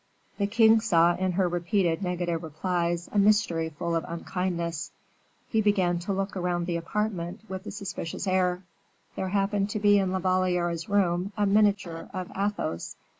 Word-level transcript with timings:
The 0.39 0.47
king 0.47 0.79
saw 0.81 1.15
in 1.15 1.33
her 1.33 1.47
repeated 1.47 2.01
negative 2.01 2.41
replies 2.41 3.07
a 3.11 3.19
mystery 3.19 3.69
full 3.69 3.95
of 3.95 4.03
unkindness; 4.07 4.89
he 5.47 5.61
began 5.61 5.99
to 5.99 6.11
look 6.11 6.35
round 6.35 6.65
the 6.65 6.75
apartment 6.75 7.41
with 7.47 7.67
a 7.67 7.71
suspicious 7.71 8.25
air. 8.25 8.63
There 9.15 9.29
happened 9.29 9.69
to 9.69 9.79
be 9.79 9.99
in 9.99 10.11
La 10.11 10.17
Valliere's 10.17 10.89
room 10.89 11.33
a 11.37 11.45
miniature 11.45 12.09
of 12.15 12.31
Athos. 12.35 12.95